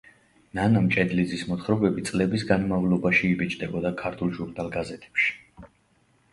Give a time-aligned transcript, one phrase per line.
[0.59, 5.33] ნანა მჭედლიძის მოთხრობები წლების განმავლობაში იბეჭდებოდა ქართულ ჟურნალ–გაზეთებში.